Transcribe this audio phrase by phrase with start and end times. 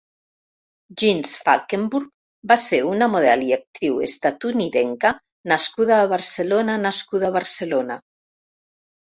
[1.01, 2.07] Jinx Falkenburg
[2.53, 5.13] va ser una model i actriu estatunidenca
[5.55, 8.01] nascuda a Barcelona nascuda a Barcelona.